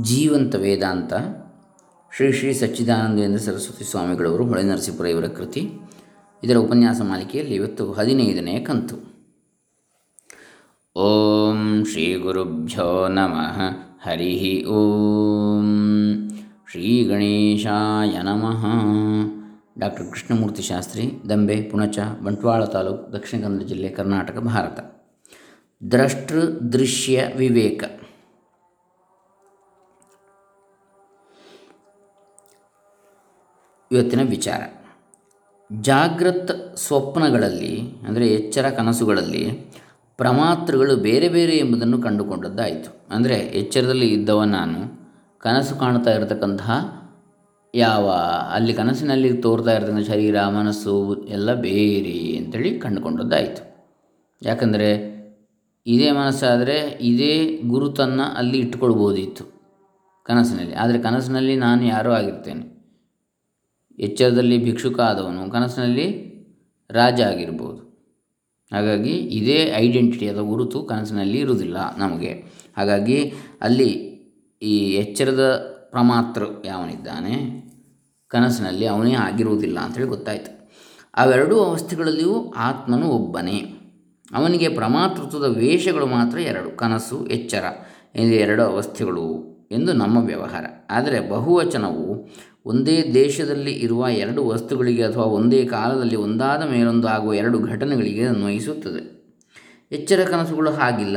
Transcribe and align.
ಜೀವಂತ 0.00 0.54
ವೇದಾಂತ 0.54 1.12
ಶ್ರೀ 2.16 2.32
ಶ್ರೀ 2.32 2.52
ಸಚ್ಚಿದಾನಂದೇಂದ್ರ 2.52 3.38
ಸರಸ್ವತಿ 3.38 3.84
ಸ್ವಾಮಿಗಳವರು 3.84 4.46
ಹೊಳೆ 4.46 4.62
ನರಸೀಪುರ 4.62 5.06
ಇವರ 5.06 5.26
ಕೃತಿ. 5.26 5.72
ಇದರ 6.44 6.56
ಉಪನ್ಯಾಸ 6.56 7.00
ಮಾಲಿಕೆಯಲ್ಲಿ 7.00 7.54
ಇವತ್ತು 7.54 7.92
ಹದಿನೈದನೆಯ 7.92 8.60
ಕಂತು. 8.60 9.16
ಓಂ 11.00 11.84
ಶ್ರೀ 11.84 12.14
ಗುರುಭ್ಯೋ 12.14 13.08
ನಮಃ. 13.08 13.60
ಹರಿ 14.02 14.64
ಓಂ. 14.64 15.64
ಶ್ರೀ 16.70 17.04
ಗಣೇಶಾಯ 17.04 18.22
ನಮಃ. 18.22 18.66
ಡಾಕ್ಟರ್ 19.78 20.06
ಕೃಷ್ಣಮೂರ್ತಿ 20.06 20.62
ಶಾಸ್ತ್ರಿ, 20.62 21.12
ದಂಬೆ, 21.28 21.62
ಪುಣಚ, 21.62 21.98
ಬಂಟ್ವಾಳ 22.24 22.64
ತಾಲೂಕು, 22.64 23.12
ದಕ್ಷಿಣ 23.12 23.42
ಕನ್ನಡ 23.42 23.62
ಜಿಲ್ಲೆ 23.62 23.88
ಕರ್ನಾಟಕ, 23.88 24.38
ಭಾರತ. 24.38 25.04
ದ್ರಷ್ಟೃ 25.90 26.40
ದೃಶ್ಯ 26.50 27.24
ವಿವೇಕ. 27.36 27.84
ಇವತ್ತಿನ 33.92 34.20
ವಿಚಾರ. 34.22 34.62
ಜಾಗೃತ 35.82 36.50
ಸ್ವಪ್ನಗಳಲ್ಲಿ, 36.76 37.80
ಅಂದರೆ 38.08 38.28
ಎಚ್ಚರ 38.28 38.70
ಕನಸುಗಳಲ್ಲಿ 38.70 39.72
ಪ್ರಮಾತೃಗಳು 40.16 40.96
ಬೇರೆ 40.96 41.28
ಬೇರೆ 41.28 41.56
ಎಂಬುದನ್ನು 41.56 41.98
ಕಂಡುಕೊಂಡದ್ದಾಯಿತು. 42.02 43.14
ಅಂದರೆ 43.14 43.34
ಎಚ್ಚರದಲ್ಲಿ 43.34 44.08
ಇದ್ದವ 44.08 44.42
ನಾನು, 44.42 45.06
ಕನಸು 45.38 45.76
ಕಾಣ್ತಾ 45.76 46.10
ಇರತಕ್ಕಂತಹ 46.10 46.70
ಯಾವ, 47.74 48.10
ಅಲ್ಲಿ 48.52 48.74
ಕನಸಿನಲ್ಲಿ 48.74 49.36
ತೋರ್ತಾ 49.36 49.72
ಇರತಕ್ಕಂಥ 49.72 50.06
ಶರೀರ, 50.06 50.46
ಮನಸ್ಸು 50.46 51.14
ಎಲ್ಲ 51.28 51.54
ಬೇರೆ 51.54 52.36
ಅಂತೇಳಿ 52.38 52.78
ಕಂಡುಕೊಂಡದ್ದಾಯಿತು. 52.78 53.62
ಯಾಕಂದರೆ 54.42 55.16
ಇದೇ 55.86 56.10
ಮನಸ್ಸಾದರೆ 56.10 56.98
ಇದೇ 57.00 57.62
ಗುರುತನ್ನು 57.68 58.34
ಅಲ್ಲಿ 58.36 58.58
ಇಟ್ಟುಕೊಳ್ಬೋದಿತ್ತು 58.58 59.44
ಕನಸಿನಲ್ಲಿ. 60.24 60.74
ಆದರೆ 60.74 60.98
ಕನಸಿನಲ್ಲಿ 60.98 61.56
ನಾನು 61.56 61.84
ಯಾರೋ 61.84 62.12
ಆಗಿರ್ತೇನೆ. 62.12 62.75
ಎಚ್ಚರದಲ್ಲಿ 63.98 64.64
ಭಿಕ್ಷುಕ 64.64 65.00
ಆದವನು 65.00 65.50
ಕನಸಿನಲ್ಲಿ 65.50 66.36
ರಾಜ 66.90 67.20
ಆಗಿರ್ಬೋದು. 67.20 67.86
ಹಾಗಾಗಿ 68.72 69.10
ಇದೇ 69.10 69.72
ಐಡೆಂಟಿಟಿ 69.76 70.28
ಅಥವಾ 70.28 70.42
ಗುರುತು 70.42 70.84
ಕನಸಿನಲ್ಲಿ 70.84 71.38
ಇರುವುದಿಲ್ಲ 71.38 71.96
ನಮಗೆ. 71.96 72.44
ಹಾಗಾಗಿ 72.76 73.32
ಅಲ್ಲಿ 73.60 73.90
ಈ 74.62 74.78
ಎಚ್ಚರದ 74.94 75.58
ಪ್ರಮಾತೃ 75.90 76.44
ಯಾವನಿದ್ದಾನೆ? 76.64 77.66
ಕನಸಿನಲ್ಲಿ 78.28 78.86
ಅವನೇ 78.86 79.12
ಆಗಿರುವುದಿಲ್ಲ 79.12 79.78
ಅಂಥೇಳಿ 79.78 80.06
ಗೊತ್ತಾಯಿತು. 80.06 80.70
ಅವೆರಡೂ 81.16 81.58
ಅವಸ್ಥೆಗಳಲ್ಲಿಯೂ 81.58 82.52
ಆತ್ಮನು 82.56 83.08
ಒಬ್ಬನೇ. 83.08 83.64
ಅವನಿಗೆ 84.34 84.68
ಪ್ರಮಾತೃತ್ವದ 84.68 85.44
ವೇಷಗಳು 85.44 86.06
ಮಾತ್ರ 86.06 86.38
ಎರಡು, 86.38 86.76
ಕನಸು, 86.76 87.26
ಎಚ್ಚರ. 87.26 87.64
ಎಂದು 88.14 88.34
ಎರಡು 88.34 88.62
ಅವಸ್ಥೆಗಳು 88.62 89.55
ಎಂದು 89.70 89.92
ನಮ್ಮ 89.92 90.18
ವ್ಯವಹಾರ. 90.18 90.64
ಆದರೆ 90.90 91.28
ಬಹುವಚನವು 91.28 92.28
ಒಂದೇ 92.66 93.10
ದೇಶದಲ್ಲಿ 93.14 93.72
ಇರುವ 93.72 94.08
ಎರಡು 94.08 94.46
ವಸ್ತುಗಳಿಗೆ 94.46 95.02
ಅಥವಾ 95.02 95.24
ಒಂದೇ 95.24 95.64
ಕಾಲದಲ್ಲಿ 95.64 96.16
ಒಂದಾದ 96.16 96.62
ಮೇಲೊಂದು 96.62 97.08
ಆಗುವ 97.08 97.34
ಎರಡು 97.34 97.58
ಘಟನೆಗಳಿಗೆ 97.58 98.26
ಅನ್ವಯಿಸುತ್ತದೆ. 98.26 99.16
ಎಚ್ಚರ 99.92 100.26
ಕನಸುಗಳು 100.30 100.70
ಹಾಗಿಲ್ಲ. 100.70 101.16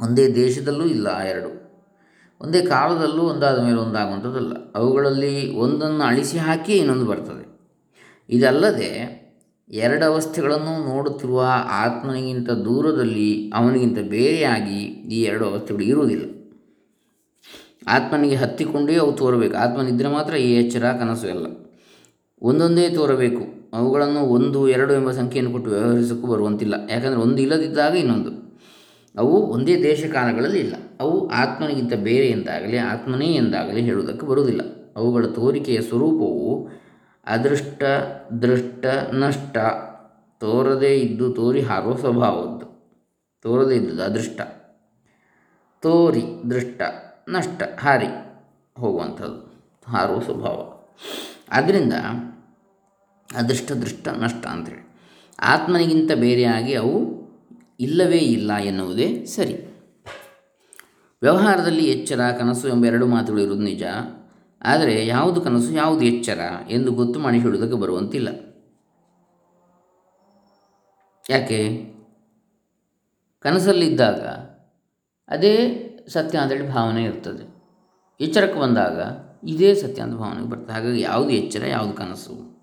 ಒಂದೇ 0.00 0.34
ದೇಶದಲ್ಲೂ 0.34 0.86
ಇಲ್ಲ 0.86 1.06
ಆ 1.06 1.22
ಎರಡು. 1.22 1.58
ಒಂದೇ 2.40 2.62
ಕಾಲದಲ್ಲೂ 2.62 3.22
ಒಂದಾದ 3.22 3.62
ಮೇಲೆ 3.62 3.76
ಒಂದಾಗುವಂಥದ್ದಲ್ಲ 3.76 4.52
ಅವುಗಳಲ್ಲಿ 4.74 5.54
ಒಂದನ್ನು 5.54 6.02
ಅಳಿಸಿ 6.02 6.38
ಹಾಕಿ 6.38 6.72
ಇನ್ನೊಂದು 6.72 7.06
ಬರ್ತದೆ. 7.06 7.58
ಇದಲ್ಲದೆ 8.30 9.18
ಎರಡು 9.70 10.04
ಅವಸ್ಥೆಗಳನ್ನು 10.04 10.96
ನೋಡುತ್ತಿರುವ 10.96 11.46
ಆತ್ಮನಿಗಿಂತ 11.64 12.50
ದೂರದಲ್ಲಿ 12.50 13.50
ಅವನಿಗಿಂತ 13.54 13.98
ಬೇರೆಯಾಗಿ 13.98 14.84
ಈ 14.84 15.22
ಎರಡು 15.22 15.46
ಅವಸ್ಥೆಗಳು 15.46 15.84
ಇರುವುದಿಲ್ಲ. 15.84 16.37
ಆತ್ಮನಿಗೆ 17.88 18.34
ಹತ್ತಿಕೊಂಡೇ 18.34 18.96
ಅವು 18.96 19.12
ತೋರಬೇಕು. 19.12 19.56
ಆತ್ಮನಿದ್ರೆ 19.56 20.08
ಮಾತ್ರ 20.08 20.34
ಈ 20.34 20.54
ಎಚ್ಚರ, 20.54 20.84
ಕನಸು 20.84 21.26
ಎಲ್ಲ. 21.26 21.46
ಒಂದೊಂದೇ 22.42 22.88
ತೋರಬೇಕು. 22.88 23.58
ಅವುಗಳನ್ನು 23.76 24.20
ಒಂದು, 24.20 24.68
ಎರಡು 24.68 24.94
ಎಂಬ 24.94 25.10
ಸಂಖ್ಯೆಯನ್ನು 25.10 25.52
ಕೊಟ್ಟು 25.52 25.70
ವ್ಯವಹರಿಸೋಕ್ಕೂ 25.70 26.26
ಬರುವಂತಿಲ್ಲ. 26.26 26.74
ಯಾಕಂದರೆ 26.90 27.18
ಒಂದು 27.18 27.42
ಇಲ್ಲದಿದ್ದಾಗ 27.42 27.94
ಇನ್ನೊಂದು. 27.94 28.48
ಅವು 29.18 29.46
ಒಂದೇ 29.46 29.82
ದೇಶ 29.82 30.04
ಕಾಲಗಳಲ್ಲಿ 30.12 30.58
ಇಲ್ಲ. 30.58 30.74
ಅವು 31.00 31.28
ಆತ್ಮನಿಗಿಂತ 31.28 31.92
ಬೇರೆ 31.94 32.26
ಎಂದಾಗಲಿ, 32.26 32.76
ಆತ್ಮನೇ 32.76 33.26
ಎಂದಾಗಲಿ 33.26 33.80
ಹೇಳುವುದಕ್ಕೆ 33.80 34.26
ಬರುವುದಿಲ್ಲ. 34.26 34.60
ಅವುಗಳ 34.96 35.26
ತೋರಿಕೆಯ 35.26 35.80
ಸ್ವರೂಪವು 35.80 36.68
ಅದೃಷ್ಟ, 37.26 37.82
ದೃಷ್ಟ, 38.42 38.86
ನಷ್ಟ, 39.12 39.58
ತೋರದೇ 40.40 40.94
ಇದ್ದು 40.94 41.32
ತೋರಿ 41.32 41.60
ಹಾರುವ 41.60 41.96
ಸ್ವಭಾವದ್ದು. 41.96 42.66
ತೋರದೇ 43.42 43.74
ಇದ್ದುದು 43.74 44.02
ಅದೃಷ್ಟ. 44.02 44.40
ತೋರಿ, 45.82 46.22
ದೃಷ್ಟ. 46.50 46.82
ನಷ್ಟ 47.28 47.62
ಹಾರಿ 47.80 48.06
ಹೋಗುವಂಥದ್ದು. 48.78 49.48
ಹಾರುವ 49.90 50.20
ಸ್ವಭಾವ. 50.20 50.84
ಆದ್ದರಿಂದ 51.52 51.92
ಅದೃಷ್ಟ, 53.34 53.72
ದೃಷ್ಟ, 53.72 54.08
ನಷ್ಟ 54.08 54.46
ಅಂತೇಳಿ 54.46 54.88
ಆತ್ಮನಿಗಿಂತ 55.40 56.12
ಬೇರೆಯಾಗಿ 56.12 56.74
ಅವು 56.74 57.18
ಇಲ್ಲವೇ 57.80 58.16
ಇಲ್ಲ 58.16 58.56
ಎನ್ನುವುದೇ 58.56 59.24
ಸರಿ. 59.24 59.54
ವ್ಯವಹಾರದಲ್ಲಿ 61.22 61.84
ಎಚ್ಚರ, 61.84 62.20
ಕನಸು 62.38 62.68
ಎಂಬ 62.68 62.86
ಎರಡು 62.86 63.06
ಮಾತುಗಳು 63.06 63.42
ಇರುವುದು 63.42 63.62
ನಿಜ. 63.62 63.82
ಆದರೆ 64.62 65.06
ಯಾವುದು 65.06 65.40
ಕನಸು, 65.40 65.72
ಯಾವುದು 65.72 66.04
ಎಚ್ಚರ 66.04 66.40
ಎಂದು 66.68 66.92
ಗೊತ್ತು 66.92 67.20
ಮಾಡಿ 67.20 67.38
ಹೇಳುವುದಕ್ಕೆ 67.38 67.78
ಬರುವಂತಿಲ್ಲ. 67.78 68.28
ಯಾಕೆ? 71.30 71.84
ಕನಸಲ್ಲಿದ್ದಾಗ 73.40 74.20
ಅದೇ 75.28 75.84
ಸತ್ಯ 76.08 76.38
ಅಂತೇಳಿ 76.38 76.72
ಭಾವನೆ 76.72 77.04
ಇರ್ತದೆ. 77.04 77.44
ಎಚ್ಚರಕ್ಕೆ 78.20 78.60
ಬಂದಾಗ 78.60 78.98
ಇದೇ 79.48 79.74
ಸತ್ಯ 79.74 80.02
ಅಂತ 80.02 80.14
ಭಾವನೆ 80.14 80.50
ಬರ್ತದೆ. 80.50 80.72
ಹಾಗಾಗಿ 80.72 81.00
ಯಾವುದು 81.00 81.30
ಎಚ್ಚರ, 81.30 81.64
ಯಾವುದು 81.66 81.92
ಕನಸು? 81.92 82.58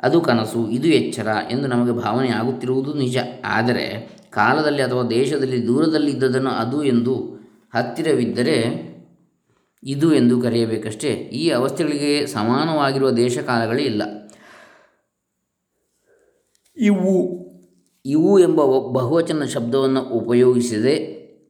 ಅದು 0.00 0.20
ಕನಸು, 0.20 0.70
ಇದು 0.70 0.88
ಎಚ್ಚರ 0.88 1.26
ಎಂದು 1.50 1.66
ನಮಗೆ 1.66 1.92
ಭಾವನೆ 1.92 2.28
ಆಗುತ್ತಿರುವುದು 2.28 2.94
ನಿಜ. 2.94 3.18
ಆದರೆ 3.44 4.08
ಕಾಲದಲ್ಲಿ 4.30 4.82
ಅಥವಾ 4.82 5.02
ದೇಶದಲ್ಲಿ 5.02 5.66
ದೂರದಲ್ಲಿ 5.66 6.10
ಇದ್ದದನ್ನು 6.10 6.50
ಅದು 6.50 6.84
ಎಂದು 6.84 7.14
ಹತ್ತಿರವಿದ್ದರೆ 7.74 8.58
ಇದು 9.82 10.14
ಎಂದು 10.14 10.40
ಕರೆಯಬೇಕಷ್ಟೇ. 10.40 11.08
ಈ 11.08 11.50
ಅವಸ್ಥೆಗಳಿಗೆ 11.50 12.26
ಸಮಾನವಾಗಿರುವ 12.26 13.10
ದೇಶ 13.10 13.38
ಕಾಲಗಳೇ 13.38 13.82
ಇಲ್ಲ. 13.82 14.02
ಇವು 16.76 17.43
ಇವು 18.06 18.38
ಎಂಬ 18.38 18.60
ಬಹುವಚನ 18.92 19.44
ಶಬ್ದವನ್ನು 19.44 20.02
ಉಪಯೋಗಿಸದೆ 20.02 20.94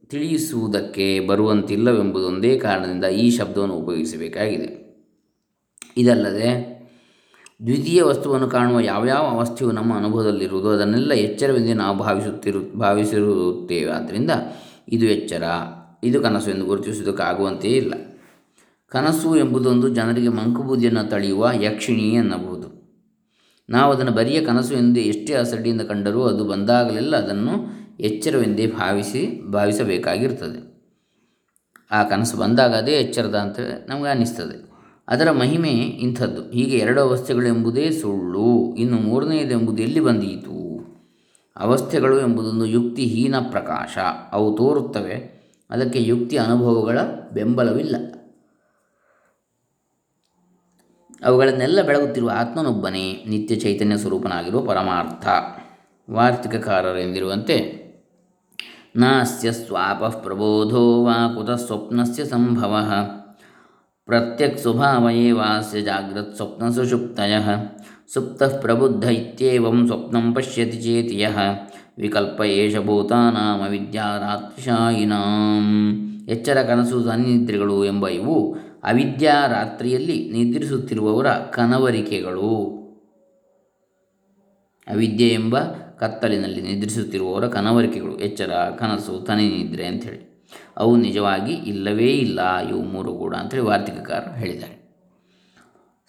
ತಿಳಿಸುವುದಕ್ಕೆ 0.09 1.19
ಬರುವಂತಿಲ್ಲವೆಂಬುದೊಂದೇ 1.19 2.59
ಕಾರಣದಿಂದ 2.59 3.05
ಈ 3.05 3.29
ಶಬ್ದವನ್ನು 3.29 3.73
ಉಪಯೋಗಿಸಬೇಕಾಗಿದೆ. 3.73 4.85
ಇದಲ್ಲದೆ, 5.97 6.75
ದ್ವಿತೀಯ 7.65 8.03
ವಸ್ತುವನ್ನು 8.03 8.47
ಕಾಣುವ 8.49 8.79
ಯಾವ್ಯಾವ 8.79 9.25
ಅವಸ್ಥೆಯು 9.25 9.71
ನಮ್ಮ 9.71 9.97
ಅನುಭವದಲ್ಲಿರುವುದು 9.97 10.69
ಅದನ್ನೆಲ್ಲ 10.69 11.13
ಎಚ್ಚರವೆಂದು 11.13 11.73
ನಾವು 11.73 11.97
ಭಾವಿಸುತ್ತಿರು, 11.97 12.79
ಭಾವಿಸಿರುತ್ತೇವೆ. 12.79 13.91
ಆದ್ದರಿಂದ 13.91 14.31
ಇದು 14.87 15.05
ಎಚ್ಚರ, 15.05 15.43
ಇದು 16.03 16.21
ಕನಸು 16.21 16.49
ಎಂದು 16.49 16.65
ಗುರುತಿಸುವುದಕ್ಕಾಗುವಂತೆಯೇ 16.65 17.77
ಇಲ್ಲ. 17.77 17.93
ಕನಸು 18.89 19.35
ಎಂಬುದೊಂದು 19.35 19.89
ಜನರಿಗೆ 19.89 20.29
ಮಂಕುಬೂದಿಯನ್ನು 20.29 21.09
ತಳೆಯುವ 21.09 21.49
ಯಕ್ಷಿಣಿ 21.61 22.09
ಎನ್ನಬಹುದು. 22.09 22.64
ನಾವು 23.69 23.93
ಅದನ್ನು 23.93 24.11
ಬರಿಯ 24.11 24.41
ಕನಸು 24.41 24.73
ಎಂದು 24.73 24.99
ಎಷ್ಟೇ 24.99 25.33
ಅಸಡ್ಡಿಯಿಂದ 25.33 25.81
ಕಂಡರೂ 25.81 26.23
ಅದು 26.23 26.43
ಬಂದಾಗಲೆಲ್ಲ 26.43 27.15
ಅದನ್ನು 27.15 27.51
ಎಚ್ಚರವೆಂದೇ 27.99 28.67
ಭಾವಿಸಿ 28.67 29.41
ಭಾವಿಸಬೇಕಾಗಿರ್ತದೆ 29.51 30.75
ಆ 31.91 32.03
ಕನಸು 32.03 32.37
ಬಂದಾಗ 32.37 32.75
ಅದೇ 32.75 32.91
ಎಚ್ಚರದ 32.91 33.35
ಅಂತ 33.35 33.59
ನಮಗೆ 33.87 34.09
ಅನ್ನಿಸ್ತದೆ. 34.09 34.75
ಅದರ 35.07 35.31
ಮಹಿಮೆ 35.31 35.69
ಇಂಥದ್ದು. 35.69 36.51
ಹೀಗೆ 36.51 36.77
ಎರಡು 36.77 37.01
ಅವಸ್ಥೆಗಳು 37.01 37.47
ಎಂಬುದೇ 37.47 37.89
ಸುಳ್ಳು. 37.91 38.75
ಇನ್ನು 38.75 38.97
ಮೂರನೆಯದೆಂಬುದು 38.97 39.81
ಎಲ್ಲಿ 39.81 39.99
ಬಂದೀತು? 39.99 40.55
ಅವಸ್ಥೆಗಳು 41.57 42.19
ಎಂಬುದೊಂದು 42.19 42.65
ಯುಕ್ತಿಹೀನ 42.65 43.35
ಪ್ರಕಾಶ. 43.51 43.97
ಅವು 44.31 44.57
ತೋರುತ್ತವೆ. 44.57 45.35
ಅದಕ್ಕೆ 45.69 46.03
ಯುಕ್ತಿ 46.03 46.37
ಅನುಭವಗಳ 46.37 46.99
ಬೆಂಬಲವಿಲ್ಲ. 47.33 47.95
ಅವುಗಳನ್ನೆಲ್ಲ 51.25 51.81
ಬೆಳಗುತ್ತಿರುವ 51.81 52.31
ಆತ್ಮನೊಬ್ಬನೇ 52.35 53.25
ನಿತ್ಯ 53.29 53.55
ಚೈತನ್ಯ 53.55 53.97
ಸ್ವರೂಪನಾಗಿರುವ 53.97 54.61
ಪರಮಾರ್ಥ. 54.61 55.27
ವಾರ್ತಿಕಕಾರರೆಂದಿರುವಂತೆ, 56.11 57.85
ನಾಸ್ಯ 58.95 59.51
ಸ್ವಾಪ 59.51 60.03
ಪ್ರಬೋಧೋ 60.03 61.03
ವಾ 61.03 61.33
ಕುತ 61.33 61.49
ಸ್ವಪ್ನಸ್ಯ 61.49 62.25
ಸಂಭವ. 62.25 62.73
ಪ್ರತ್ಯಕ್ 64.05 64.59
ಸ್ವಭಾವಯೇವಾಸ್ಯ 64.59 65.81
ಜಾಗ್ರತ್ 65.81 66.35
ಸ್ವಪ್ನ 66.35 66.69
ಸುಷುಪ್ತಯ 66.69 67.33
ಸುಪ್ತ 68.13 68.43
ಪ್ರಬುದ್ಧ 68.43 69.05
ಇತ್ಯೇವಂ 69.05 69.87
ಸ್ವಪ್ನಂ 69.87 70.33
ಪಶ್ಯತಿ 70.33 70.77
ಚೇತಿ 70.81 71.19
ಯಃ. 71.19 71.37
ವಿಕಲ್ಪ 71.97 72.41
ಏಷ 72.41 72.77
ಭೂತಾನಾಮ 72.77 73.61
ವಿದ್ಯಾರಾತ್ರಿಶಾಯಿನಾಂ. 73.67 75.65
ಎಚ್ಚರ 76.29 76.61
ಕನಸು 76.63 77.03
ಸನ್ನಿದ್ರೆಗಳು 77.03 77.85
ಎಂಬ 77.85 78.07
ಇವು 78.07 78.57
ಅವಿದ್ಯಾ 78.85 79.47
ರಾತ್ರಿಯಲ್ಲಿ 79.47 80.29
ನಿದ್ರಿಸುತ್ತಿರುವವರ 80.31 81.29
ಕನವರಿಕೆಗಳು. 81.31 82.51
ಅವಿದ್ಯೆ 84.87 85.29
ಎಂಬ 85.29 85.59
ಕತ್ತಲಿನಲ್ಲಿ 85.99 86.61
ನಿದ್ರಿಸುತ್ತಿರುವವರ 86.61 87.47
ಕನವರಿಕೆಗಳು. 87.47 88.17
ಎಚ್ಚರ, 88.17 88.51
ಕನಸು, 88.79 89.21
ತನಿ 89.21 89.49
ನಿದ್ರೆ 89.49 89.85
ಅಂಥೇಳಿ 89.85 90.35
ಅವು 90.77 90.95
ನಿಜವಾಗಿ 90.95 91.53
ಇಲ್ಲವೇ 91.53 92.07
ಇಲ್ಲ, 92.07 92.57
ಇವು 92.57 92.81
ಮೂರು 92.83 93.17
ಕೂಡ 93.17 93.35
ಅಂಥೇಳಿ 93.35 93.63
ವಾರ್ತಿಕಕಾರರು 93.63 94.39
ಹೇಳಿದ್ದಾರೆ. 94.39 94.75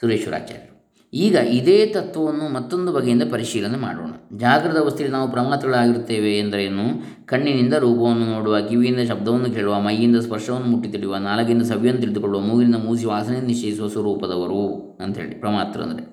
ಸುರೇಶ್ವರಾಚಾರ್ಯರು. 0.00 0.75
ಈಗ 1.12 1.34
ಇದೇ 1.34 1.86
ತತ್ವವನ್ನು 1.86 2.52
ಮತ್ತೊಂದು 2.52 2.92
ಬಗೆಯಿಂದ 2.92 3.22
ಪರಿಶೀಲನೆ 3.30 3.78
ಮಾಡೋಣ. 3.78 4.38
ಜಾಗೃತ 4.38 4.76
ಅವಸ್ಥೆಯಲ್ಲಿ 4.76 5.16
ನಾವು 5.16 5.30
ಪ್ರಮಾತ್ರಗಳಾಗಿರುತ್ತೇವೆ 5.30 6.38
ಎಂದರೇನು? 6.38 6.86
ಕಣ್ಣಿನಿಂದ 7.26 7.74
ರೂಪವನ್ನು 7.74 8.26
ನೋಡುವ, 8.26 8.60
ಕಿವಿಯಿಂದ 8.60 9.00
ಶಬ್ದವನ್ನು 9.00 9.54
ಕೇಳುವ, 9.54 9.80
ಮೈಯಿಂದ 9.80 10.16
ಸ್ಪರ್ಶವನ್ನು 10.16 10.66
ಮುಟ್ಟಿ 10.66 10.88
ತಿಳಿಯುವ 10.88 11.16
ನಾಲಗಿಂದ 11.16 11.62
ಸವಿಯನ್ನು 11.62 12.00
ತಿಳಿದುಕೊಳ್ಳುವ, 12.00 12.42
ಮೂಗಿನಿಂದ 12.42 12.74
ಮೂಸಿ 12.74 13.04
ವಾಸನೆ 13.04 13.40
ನಿಶ್ಚಯಿಸುವ 13.40 13.88
ಸ್ವರೂಪದವರು 13.88 14.96
ಅಂಥೇಳಿ 15.00 15.34
ಪ್ರಮಾತ್ರ 15.40 15.80
ಅಂದರೆ. 15.80 16.04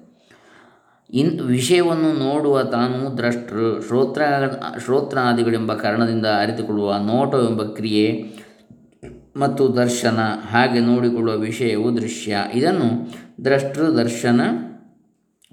ಇನ್ 1.13 1.39
ವಿಷಯವನ್ನು 1.39 2.19
ನೋಡುವ 2.19 2.63
ತಾನು 2.63 3.17
ದ್ರಷ್ಟೃ, 3.17 3.81
ಶ್ರೋತ್ರ, 3.87 4.21
ಶ್ರೋತ್ರಾದಿಗಳೆಂಬ 4.85 5.73
ಕಾರಣದಿಂದ 5.73 6.25
ಅರಿತುಕೊಳ್ಳುವ, 6.25 6.97
ನೋಟವೆಂಬ 6.97 7.63
ಕ್ರಿಯೆ 7.63 8.33
ಮತ್ತು 9.35 9.67
ದರ್ಶನ, 9.67 10.19
ಹಾಗೆ 10.51 10.79
ನೋಡಿಕೊಳ್ಳುವ 10.79 11.35
ವಿಷಯವು 11.35 12.01
ದೃಶ್ಯ. 12.01 12.37
ಇದನ್ನು 12.53 13.11
ದ್ರಷ್ಟೃ 13.43 13.85
ದರ್ಶನ 13.87 14.41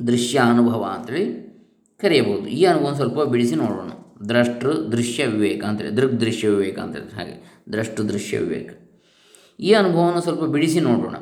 ದೃಶ್ಯ 0.06 0.38
ಅನುಭವ 0.38 0.86
ಅಂತೇಳಿ 0.98 1.50
ಕರೆಯಬಹುದು. 2.00 2.46
ಈ 2.46 2.64
ಅನುಭವ 2.64 2.94
ಸ್ವಲ್ಪ 2.94 3.22
ಬಿಡಿಸಿ 3.22 3.54
ನೋಡೋಣ. 3.54 3.90
ದ್ರಷ್ಟೃ 4.28 4.72
ದೃಶ್ಯ 4.72 5.26
ವಿವೇಕ 5.26 5.64
ಅಂತೇಳಿ, 5.64 5.96
ದೃಗ್ 5.96 6.20
ದೃಶ್ಯ 6.20 6.48
ವಿವೇಕ 6.48 6.78
ಅಂತೇಳಿ 6.78 7.16
ಹಾಗೆ, 7.16 7.62
ದ್ರಷ್ಟು 7.72 8.08
ದೃಶ್ಯ 8.08 8.38
ವಿವೇಕ. 8.38 8.90
ಈ 9.60 9.72
ಅನುಭವವನ್ನು 9.72 10.20
ಸ್ವಲ್ಪ 10.20 10.44
ಬಿಡಿಸಿ 10.44 10.80
ನೋಡೋಣ. 10.80 11.14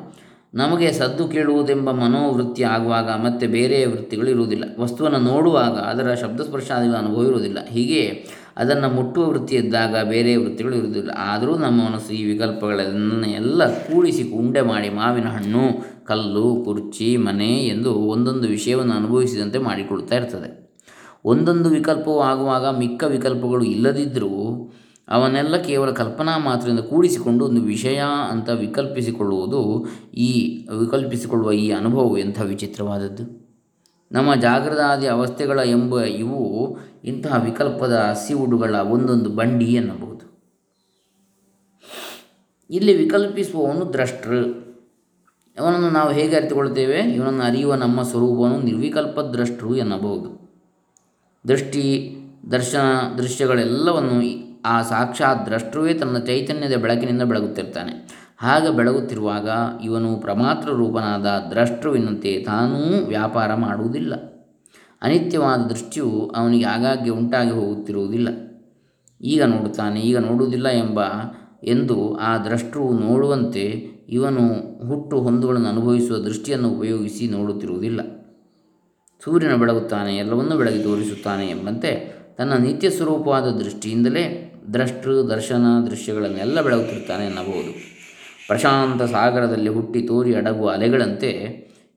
ನಮಗೆ 0.53 0.91
ಸದ್ದು 0.91 1.27
ಕೇಳುವುದೆಂಬ 1.27 1.91
ಮನೋವೃತ್ತಿ 1.91 2.63
ಆಗುವಾಗ 2.63 3.09
ಮತ್ತೆ 3.09 3.47
ಬೇರೆ 3.47 3.85
ವೃತ್ತಿಗಳು 3.85 4.29
ಇರುವುದಿಲ್ಲ. 4.29 4.63
ವಸ್ತುವನ್ನು 4.79 5.19
ನೋಡುವಾಗ 5.19 5.71
ಅದರ 5.71 6.13
ಶಬ್ದಸ್ಪರ್ಶಾದಿಗಳ 6.13 6.95
ಅನುಭವ 6.95 7.23
ಇರುವುದಿಲ್ಲ. 7.23 7.65
ಹೀಗೆ 7.65 8.25
ಅದನ್ನು 8.57 8.89
ಮುಟ್ಟುವ 8.89 9.27
ವೃತ್ತಿ 9.27 9.55
ಇದ್ದಾಗ 9.55 10.09
ಬೇರೆ 10.09 10.35
ವೃತ್ತಿಗಳು 10.35 10.75
ಇರುವುದಿಲ್ಲ. 10.75 11.11
ಆದರೂ 11.17 11.57
ನಮ್ಮ 11.57 11.89
ಮನಸ್ಸು 11.89 12.13
ಈ 12.13 12.31
ವಿಕಲ್ಪಗಳನ್ನು 12.31 13.29
ಎಲ್ಲ 13.29 13.67
ಕೂಡಿಸಿ, 13.67 14.31
ಉಂಡೆ 14.31 14.61
ಮಾಡಿ 14.61 14.89
ಮಾವಿನ 14.89 15.25
ಹಣ್ಣು 15.25 15.88
ಕಲ್ಲು, 16.09 16.61
ಕುರ್ಚಿ, 16.65 17.17
ಮನೆ 17.17 17.53
ಎಂದು 17.57 17.93
ಒಂದೊಂದು 17.93 18.47
ವಿಷಯವನ್ನು 18.47 18.93
ಅನುಭವಿಸಿದಂತೆ 18.93 19.59
ಮಾಡಿಕೊಳ್ತಾ 19.59 20.15
ಇರ್ತದೆ. 20.15 20.69
ಒಂದೊಂದು 21.25 21.69
ವಿಕಲ್ಪವು 21.69 22.21
ಆಗುವಾಗ 22.21 22.77
ಮಿಕ್ಕ 22.77 23.03
ವಿಕಲ್ಪಗಳು 23.03 23.63
ಇಲ್ಲದಿದ್ದರೂ 23.63 24.35
ಅವನ್ನೆಲ್ಲ 25.07 25.57
ಕೇವಲ 25.57 25.91
ಕಲ್ಪನಾ 25.91 26.37
ಮಾತ್ರದಿಂದ 26.37 26.79
ಕೂಡಿಸಿಕೊಂಡು 26.79 27.45
ಒಂದು 27.45 27.61
ವಿಷಯ 27.61 28.01
ಅಂತ 28.31 28.49
ವಿಕಲ್ಪಿಸಿಕೊಳ್ಳುವುದು 28.49 29.87
ಈ, 30.13 30.29
ವಿಕಲ್ಪಿಸಿಕೊಳ್ಳುವ 30.79 31.51
ಈ 31.51 31.71
ಅನುಭವವು 31.71 32.17
ಎಂಥ 32.17 32.41
ವಿಚಿತ್ರವಾದದ್ದು? 32.41 33.23
ನಮ್ಮ 34.11 34.35
ಜಾಗೃತಾದಿ 34.35 35.07
ಅವಸ್ಥೆಗಳ 35.07 35.59
ಎಂಬ 35.65 36.01
ಇವು 36.01 36.77
ಇಂತಹ 37.03 37.43
ವಿಕಲ್ಪದ 37.45 37.93
ಹಸಿವುಡುಗಳ 37.93 38.75
ಒಂದೊಂದು 38.75 39.29
ಬಂಡಿ 39.29 39.65
ಎನ್ನಬಹುದು. 39.65 40.29
ಇಲ್ಲಿ 42.69 42.93
ವಿಕಲ್ಪಿಸುವವನು 42.97 43.93
ದ್ರಷ್ಟೃ. 43.93 44.43
ಅವನನ್ನು 45.59 45.89
ನಾವು 45.89 46.11
ಹೇಗೆ 46.11 46.35
ಅರಿತುಕೊಳ್ಳುತ್ತೇವೆ? 46.35 46.99
ಇವನನ್ನು 46.99 47.43
ಅರಿಯುವ 47.43 47.75
ನಮ್ಮ 47.75 48.01
ಸ್ವರೂಪವನ್ನು 48.01 48.59
ನಿರ್ವಿಕಲ್ಪ 48.59 49.19
ದ್ರಷ್ಟ್ರು 49.19 49.75
ಎನ್ನಬಹುದು. 49.75 50.29
ದೃಷ್ಟಿ, 51.47 52.15
ದರ್ಶನ, 52.51 53.15
ದೃಶ್ಯಗಳೆಲ್ಲವನ್ನು 53.17 54.17
ಆ 54.65 54.81
ಸಾಕ್ಷಾತ್ 54.81 55.45
ದ್ರಷ್ಟುವೇ 55.45 55.93
ತನ್ನ 55.93 56.17
ಚೈತನ್ಯದ 56.17 56.75
ಬೆಳಕಿನಿಂದ 56.75 57.21
ಬೆಳಗುತ್ತಿರ್ತಾನೆ 57.21 57.93
ಹಾಗೆ 58.37 58.69
ಬೆಳಗುತ್ತಿರುವಾಗ 58.75 59.49
ಇವನು 59.83 60.15
ಪ್ರಮಾತ್ರ 60.15 60.69
ರೂಪನಾದ 60.69 61.25
ದ್ರಷ್ಟುವಿನಂತೆ 61.49 62.43
ತಾನೂ 62.45 63.05
ವ್ಯಾಪಾರ 63.05 63.55
ಮಾಡುವುದಿಲ್ಲ. 63.55 64.13
ಅನಿತ್ಯವಾದ 65.01 65.59
ದೃಷ್ಟಿಯು 65.59 66.31
ಅವನಿಗೆ 66.35 66.65
ಆಗಾಗ್ಗೆ 66.65 67.09
ಉಂಟಾಗಿ 67.09 67.51
ಹೋಗುತ್ತಿರುವುದಿಲ್ಲ. 67.51 68.29
ಈಗ 69.21 69.43
ನೋಡುತ್ತಾನೆ, 69.43 69.99
ಈಗ 69.99 70.17
ನೋಡುವುದಿಲ್ಲ 70.17 70.67
ಎಂಬ 70.67 70.99
ಎಂದು 71.63 72.15
ಆ 72.15 72.37
ದ್ರಷ್ಟೃವು 72.37 72.99
ನೋಡುವಂತೆ 72.99 73.65
ಇವನು 74.11 74.47
ಹುಟ್ಟು 74.87 75.19
ಹೊಂದುಗಳನ್ನು 75.19 75.69
ಅನುಭವಿಸುವ 75.69 76.17
ದೃಷ್ಟಿಯನ್ನು 76.17 76.69
ಉಪಯೋಗಿಸಿ 76.69 77.27
ನೋಡುತ್ತಿರುವುದಿಲ್ಲ. 77.27 78.01
ಸೂರ್ಯನ 79.23 79.55
ಬೆಳಗುತ್ತಾನೆ, 79.55 80.17
ಎಲ್ಲವನ್ನೂ 80.17 80.57
ಬೆಳಗಿ 80.57 80.83
ತೋರಿಸುತ್ತಾನೆ 80.83 81.47
ಎಂಬಂತೆ 81.47 82.19
ತನ್ನ 82.37 82.53
ನಿತ್ಯ 82.53 82.89
ಸ್ವರೂಪವಾದ 82.89 83.43
ದೃಷ್ಟಿಯಿಂದಲೇ 83.43 84.53
ದ್ರಷ್ಟೃ, 84.73 85.13
ದರ್ಶನ 85.13 85.63
ದೃಶ್ಯಗಳನ್ನೆಲ್ಲ 85.89 86.61
ಬೆಳಗುತ್ತಿರುತ್ತಾನೆ 86.61 87.25
ಎನ್ನಬಹುದು. 87.25 87.99
ಪ್ರಶಾಂತ 88.47 89.01
ಸಾಗರದಲ್ಲಿ 89.01 89.69
ಹುಟ್ಟಿ 89.69 90.01
ತೋರಿ 90.01 90.35
ಅಡಗುವ 90.35 90.69
ಅಲೆಗಳಂತೆ 90.69 91.29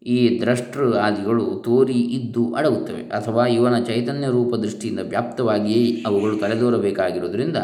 ಈ 0.06 0.41
ದ್ರಷ್ಟೃ 0.41 0.94
ಆದಿಗಳು 0.94 1.62
ತೋರಿ 1.65 1.93
ಇದ್ದು 1.93 2.55
ಅಡಗುತ್ತವೆ. 2.55 3.03
ಅಥವಾ 3.03 3.47
ಇವನ 3.47 3.79
ಚೈತನ್ಯ 3.79 4.26
ರೂಪ 4.26 4.55
ದೃಷ್ಟಿಯಿಂದ 4.55 5.00
ವ್ಯಾಪ್ತವಾಗಿಯೇ 5.03 6.03
ಅವುಗಳು 6.06 6.37
ತಲೆದೋರಬೇಕಾಗಿರುವುದರಿಂದ 6.37 7.56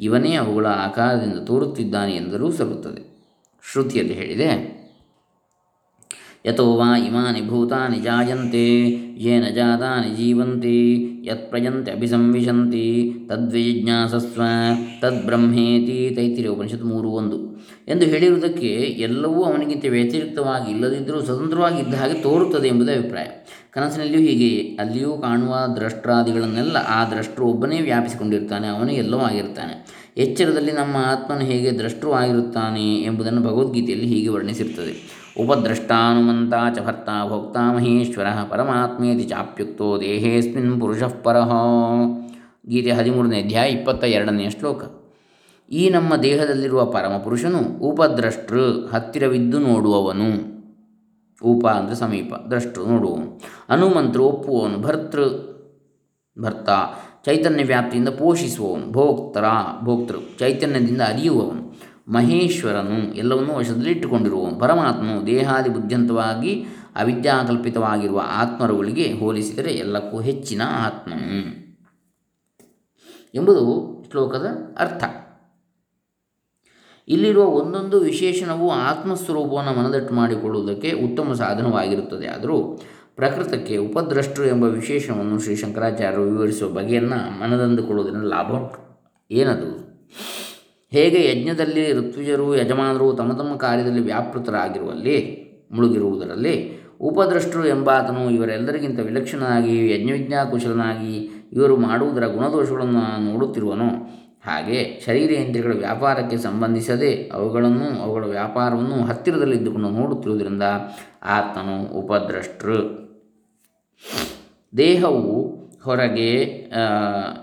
ಇವನೇ 0.00 0.32
ಅವುಗಳ 0.34 0.66
ಆಕಾರದಿಂದ 0.66 1.46
ತೋರುತ್ತಿದ್ದಾನೆ 1.46 2.12
ಎಂದರೂ 2.12 2.52
ಸಲ್ಲುತ್ತದೆ. 2.52 3.09
ಶ್ರುತಿಯಲ್ಲಿ 3.72 4.14
ಹೇಳಿದೆ. 4.14 4.80
ಯಥೋ 6.46 6.76
ವಾ 6.76 6.96
ಇಮಾನಿ 6.96 7.48
ಭೂತಾನಿ 7.48 7.98
ಜಾಯಂತೆ, 7.98 8.66
ಯೇನ 9.18 9.44
ಜಾತಾನಿ 9.54 10.16
ಜೀವಂತಿ, 10.16 10.78
ಯತ್ 11.24 11.50
ಪ್ರಯಂತೆ 11.50 11.92
ಅಭಿಸಂವಿಶಂತಿ 11.92 13.14
ತದ್ವಿಜಿಜ್ಞಾಸಸ್ವ 13.28 14.42
ತದ್ಬ್ರಹ್ಮೇತಿ 15.00 16.12
ತೈತಿರಿ 16.16 16.48
ಉಪನಿಷತ್ 16.48 16.84
ಮೂರು 16.84 17.08
ಒಂದು 17.10 17.38
ಎಂದು 17.88 18.04
ಹೇಳಿರುವುದಕ್ಕೆ 18.04 18.70
ಎಲ್ಲವೂ 18.76 19.42
ಅವನಿಗಿಂತ 19.42 19.84
ವ್ಯತಿರಿಕ್ತವಾಗಿ 19.88 20.70
ಇಲ್ಲದಿದ್ದರೂ 20.70 21.20
ಸ್ವತಂತ್ರವಾಗಿ 21.20 21.78
ಇದ್ದ 21.80 21.94
ಹಾಗೆ 21.94 22.22
ತೋರುತ್ತದೆ 22.22 22.68
ಎಂಬುದೇ 22.68 22.92
ಅಭಿಪ್ರಾಯ. 22.92 23.26
ಕನಸಿನಲ್ಲಿಯೂ 23.70 24.20
ಹೀಗೆಯೇ 24.20 24.76
ಅಲ್ಲಿಯೂ 24.80 25.18
ಕಾಣುವ 25.18 25.56
ದ್ರಷ್ಟ್ರಾದಿಗಳನ್ನೆಲ್ಲ 25.76 26.76
ಆ 26.76 27.10
ದ್ರಷ್ಟರು 27.10 27.46
ಒಬ್ಬನೇ 27.46 27.80
ವ್ಯಾಪಿಸಿಕೊಂಡಿರ್ತಾನೆ, 27.80 28.68
ಅವನೇ 28.68 28.94
ಎಲ್ಲವೂ 28.94 29.20
ಆಗಿರ್ತಾನೆ. 29.20 29.74
ಎಚ್ಚರದಲ್ಲಿ 30.16 30.72
ನಮ್ಮ 30.72 30.96
ಆತ್ಮನು 30.96 31.40
ಹೇಗೆ 31.40 31.78
ದ್ರಷ್ಟೃ 31.78 32.10
ಆಗಿರುತ್ತಾನೆ 32.10 32.94
ಎಂಬುದನ್ನು 32.94 33.40
ಭಗವದ್ಗೀತೆಯಲ್ಲಿ 33.40 34.06
ಹೀಗೆ 34.06 34.28
ವರ್ಣಿಸಿರುತ್ತದೆ. 34.28 35.20
ಉಪದ್ರಷ್ಟಾನುಮಂತ 35.44 36.78
ಚ 36.78 36.82
ಭರ್ತಾ 36.82 37.28
ಭೋಕ್ತ 37.28 37.56
ಮಹೇಶ್ವರ 37.56 38.26
ಪರಮಾತ್ಮೇತಿ 38.50 39.22
ಚಾಪ್ಯುಕ್ತೋ 39.22 40.00
ದೇಹೇಸ್ಮಿನ್ 40.00 40.80
ಪುರುಷ 40.80 41.02
ಪರಹ 41.02 41.50
ಗೀತೆ 42.68 42.90
ಹದಿಮೂರನೇ 42.90 43.42
ಅಧ್ಯಾಯ 43.42 43.70
ಇಪ್ಪತ್ತ 43.70 44.04
ಎರಡನೆಯ 44.04 44.50
ಶ್ಲೋಕ. 44.50 44.84
ಈ 45.72 45.90
ನಮ್ಮ 45.90 46.16
ದೇಹದಲ್ಲಿರುವ 46.16 46.84
ಪರಮಪುರುಷನು 46.84 47.58
ಉಪದ್ರಷ್ಟೃ 47.78 48.86
ಹತ್ತಿರವಿದ್ದು 48.86 49.58
ನೋಡುವವನು. 49.58 50.60
ಉಪ 51.42 51.66
ಅಂದರೆ 51.66 51.94
ಸಮೀಪ, 51.94 52.34
ದ್ರಷ್ಟೃ 52.50 52.86
ನೋಡುವವನು. 52.86 53.40
ಹನುಮಂತ್ರು 53.70 54.24
ಒಪ್ಪುವವನು, 54.24 54.78
ಭರ್ತೃ, 54.78 55.24
ಭರ್ತ. 56.40 56.68
ಚೈತನ್ಯ 57.24 57.64
ವ್ಯಾಪ್ತಿಯಿಂದ 57.64 58.08
ಪೋಷಿಸುವವನು, 58.08 58.92
ಭೋಕ್ತರ, 58.92 59.44
ಭೋಕ್ತೃ, 59.82 60.18
ಚೈತನ್ಯದಿಂದ 60.38 61.00
ಅರಿಯುವವನು, 61.00 61.70
ಮಹೇಶ್ವರನು 62.08 63.14
ಎಲ್ಲವನ್ನೂ 63.14 63.54
ವಶದಲ್ಲಿಟ್ಟುಕೊಂಡಿರುವವನು 63.54 64.54
ಪರಮಾತ್ಮನು 64.54 65.26
ದೇಹಾದಿ 65.26 65.68
ಬುದ್ಧಿಯಂತವಾಗಿ 65.68 66.64
ಅವಿದ್ಯಾಕಲ್ಪಿತವಾಗಿರುವ 66.96 68.22
ಆತ್ಮರುಗಳಿಗೆ 68.26 69.12
ಹೋಲಿಸಿದರೆ 69.12 69.72
ಎಲ್ಲಕ್ಕೂ 69.72 70.20
ಹೆಚ್ಚಿನ 70.20 70.62
ಆತ್ಮನು 70.86 71.60
ಎಂಬುದು 73.34 73.64
ಶ್ಲೋಕದ 74.10 74.46
ಅರ್ಥ. 74.78 75.04
ಇಲ್ಲಿರುವ 77.08 77.44
ಒಂದೊಂದು 77.44 78.00
ವಿಶೇಷಣವು 78.00 78.70
ಆತ್ಮಸ್ವರೂಪವನ್ನು 78.70 79.72
ಮನದಟ್ಟು 79.80 80.14
ಮಾಡಿಕೊಳ್ಳುವುದಕ್ಕೆ 80.14 80.90
ಉತ್ತಮ 80.92 81.32
ಸಾಧನವಾಗಿರುತ್ತದೆ. 81.32 82.26
ಆದರೂ 82.26 82.80
ಪ್ರಕೃತಕ್ಕೆ 83.20 83.76
ಉಪದ್ರಷ್ಟು 83.76 84.44
ಎಂಬ 84.44 84.64
ವಿಶೇಷವನ್ನು 84.64 85.40
ಶ್ರೀ 85.40 85.56
ಶಂಕರಾಚಾರ್ಯರು 85.56 86.22
ವಿವರಿಸುವ 86.22 86.68
ಬಗೆಯನ್ನು 86.68 87.40
ಮನದಂದುಕೊಳ್ಳುವುದರಿಂದ 87.40 88.22
ಲಾಭ 88.22 88.52
ಉಂಟು. 88.52 88.78
ಏನದು? 89.30 89.90
ಹೇಗೆ 90.90 91.30
ಯಜ್ಞದಲ್ಲಿ 91.30 91.92
ಋತ್ವಿಜರು, 91.92 92.56
ಯಜಮಾನರು 92.56 93.12
ತಮ್ಮ 93.12 93.32
ತಮ್ಮ 93.32 93.56
ಕಾರ್ಯದಲ್ಲಿ 93.56 94.00
ವ್ಯಾಪೃತರಾಗಿರುವಲ್ಲಿ, 94.00 95.40
ಮುಳುಗಿರುವುದರಲ್ಲಿ 95.72 96.80
ಉಪದ್ರಷ್ಟರು 97.00 97.66
ಎಂಬಾತನು 97.66 98.30
ಇವರೆಲ್ಲರಿಗಿಂತ 98.30 99.00
ವಿಲಕ್ಷಣನಾಗಿ 99.00 99.90
ಯಜ್ಞವಿಜ್ಞಾ 99.92 100.44
ಕುಶಲನಾಗಿ 100.44 101.30
ಇವರು 101.52 101.76
ಮಾಡುವುದರ 101.76 102.26
ಗುಣದೋಷಗಳನ್ನು 102.26 103.32
ನೋಡುತ್ತಿರುವನು. 103.32 103.88
ಹಾಗೆ 104.46 105.02
ಶರೀರೇಂದ್ರಿಯಗಳ 105.06 105.72
ವ್ಯಾಪಾರಕ್ಕೆ 105.72 106.36
ಸಂಬಂಧಿಸದೆ 106.36 107.30
ಅವುಗಳನ್ನು, 107.34 108.02
ಅವುಗಳ 108.02 108.24
ವ್ಯಾಪಾರವನ್ನು 108.24 109.06
ಹತ್ತಿರದಲ್ಲಿ 109.06 109.56
ಇದ್ದುಕೊಂಡು 109.56 109.90
ನೋಡುತ್ತಿರುವುದರಿಂದ 109.90 110.62
ಆತನು 111.22 111.98
ಉಪದ್ರಷ್ಟೃ 111.98 112.72
ದೇಹವು 114.76 115.46
ಹೊರಗೆ 115.84 116.30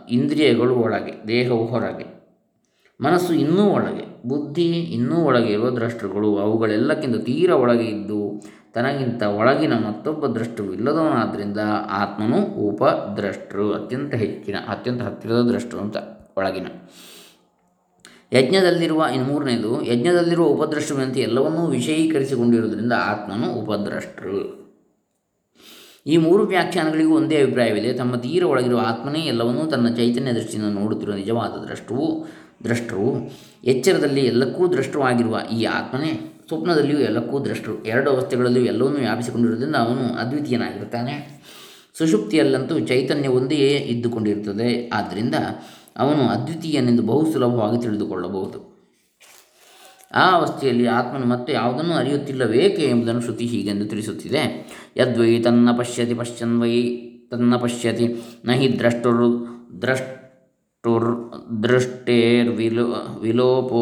ಇಂದ್ರಿಯಗಳು 0.10 0.76
ಒಳಗೆ, 0.76 1.28
ದೇಹವು 1.28 1.66
ಹೊರಗೆ. 1.66 2.18
ಮನಸ್ಸು 3.02 3.34
ಇನ್ನೂ 3.34 3.66
ಒಳಗೆ, 3.66 4.28
ಬುದ್ಧಿ 4.28 4.72
ಇನ್ನೂ 4.72 5.16
ಒಳಗೆ 5.16 5.54
ಇರುವ 5.54 5.70
ದ್ರಷ್ಟರುಗಳು 5.70 6.38
ಅವುಗಳೆಲ್ಲಕ್ಕಿಂತ 6.38 7.16
ತೀರ 7.16 7.52
ಒಳಗೆ 7.52 7.84
ಇದ್ದು, 7.84 8.42
ತನಗಿಂತ 8.74 9.24
ಒಳಗಿನ 9.24 9.74
ಮತ್ತೊಬ್ಬ 9.74 10.28
ದೃಷ್ಟು 10.28 10.74
ಇಲ್ಲದವನಾದ್ದರಿಂದ 10.74 11.58
ಆತ್ಮನು 11.90 12.44
ಉಪದ್ರಷ್ಟರು 12.44 13.74
ಅತ್ಯಂತ 13.74 14.14
ಹೆಚ್ಚಿನ, 14.14 14.56
ಅತ್ಯಂತ 14.68 15.02
ಹತ್ತಿರದ 15.02 15.42
ದೃಷ್ಟು 15.42 15.80
ಅಂತ 15.80 15.98
ಒಳಗಿನ. 16.38 16.68
ಯಜ್ಞದಲ್ಲಿರುವ, 18.34 19.06
ಇನ್ನು 19.16 19.28
ಮೂರನೇದು, 19.28 19.86
ಯಜ್ಞದಲ್ಲಿರುವ 19.86 20.46
ಉಪದ್ರಷ್ಟುವಿನಂತೆ 20.46 21.20
ಎಲ್ಲವನ್ನೂ 21.20 21.66
ವಿಷಯೀಕರಿಸಿಕೊಂಡಿರುವುದರಿಂದ 21.66 22.94
ಆತ್ಮನು 23.06 23.54
ಉಪದ್ರಷ್ಟರು 23.54 24.57
ಈ 26.08 26.18
ಮೂರು 26.18 26.44
ವ್ಯಾಖ್ಯಾನಗಳಿಗೂ 26.44 27.16
ಒಂದೇ 27.16 27.42
ಅಭಿಪ್ರಾಯವಿದೆ. 27.42 27.94
ತಮ್ಮ 27.94 28.16
ತೀರ 28.16 28.44
ಒಳಗಿರುವ 28.44 28.82
ಆತ್ಮನೇ 28.86 29.20
ಎಲ್ಲವನ್ನೂ 29.20 29.66
ತನ್ನ 29.66 29.96
ಚೈತನ್ಯ 29.96 30.34
ದೃಷ್ಟಿಯಿಂದ 30.34 30.78
ನೋಡುತ್ತಿರುವ 30.80 31.16
ನಿಜವಾದ 31.16 31.66
ದ್ರಷ್ಟುವು, 31.66 32.28
ದ್ರಷ್ಟರು. 32.64 33.32
ಎಚ್ಚರದಲ್ಲಿ 33.64 34.22
ಎಲ್ಲಕ್ಕೂ 34.26 34.68
ದೃಷ್ಟವಾಗಿರುವ 34.68 35.40
ಈ 35.54 35.64
ಆತ್ಮನೇ 35.64 36.34
ಸ್ವಪ್ನದಲ್ಲಿಯೂ 36.48 37.00
ಎಲ್ಲಕ್ಕೂ 37.00 37.46
ದೃಷ್ಟರು 37.46 37.84
ಎರಡು 37.84 38.12
ಅವಸ್ಥೆಗಳಲ್ಲಿಯೂ 38.12 38.66
ಎಲ್ಲವನ್ನೂ 38.66 39.00
ವ್ಯಾಪಿಸಿಕೊಂಡಿರುವುದರಿಂದ 39.00 39.76
ಅವನು 39.76 40.14
ಅದ್ವಿತೀಯನಾಗಿರುತ್ತಾನೆ. 40.14 41.44
ಸುಷುಪ್ತಿಯಲ್ಲಂತೂ 41.98 42.80
ಚೈತನ್ಯ 42.80 43.28
ಒಂದೇ 43.28 43.56
ಇದ್ದುಕೊಂಡಿರುತ್ತದೆ. 43.56 44.90
ಆದ್ದರಿಂದ 44.90 45.36
ಅವನು 45.98 46.24
ಅದ್ವಿತೀಯನೆಂದು 46.24 47.04
ಬಹು 47.04 47.32
ಸುಲಭವಾಗಿ 47.34 47.82
ತಿಳಿದುಕೊಳ್ಳಬಹುದು. 47.82 48.66
ಆ 50.12 50.32
ಅವಸ್ಥೆಯಲ್ಲಿ 50.32 50.88
ಆತ್ಮನು 50.88 51.26
ಮತ್ತೆ 51.26 51.54
ಯಾವುದನ್ನು 51.54 51.94
ಅರಿಯುತ್ತಿಲ್ಲವೇಕೆ 51.94 52.84
ಎಂಬುದನ್ನು 52.84 53.22
ಶ್ರುತಿ 53.22 53.46
ಹೀಗೆಂದು 53.46 53.86
ತಿಳಿಸುತ್ತಿದೆ. 53.86 54.44
ಯದ್ವೈ 54.98 55.40
ತನ್ನ 55.40 55.70
ಪಶ್ಯತಿ 55.78 56.14
ಪಶ್ಯನ್ವೈ, 56.14 56.82
ತನ್ನ 57.32 57.56
ಪಶ್ಯತಿ 57.56 58.08
ನ 58.46 58.52
ಹಿ 58.52 58.80
ದ್ರಷ್ಟುರ್ 59.82 61.14
ದೃಷ್ಟೇರ್ 61.64 62.50
ವಿಲೋ, 62.50 63.20
ವಿಲೋಪೋ 63.22 63.82